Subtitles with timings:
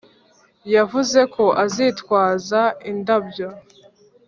[0.75, 3.47] yavuze ko azitwaza indabyo.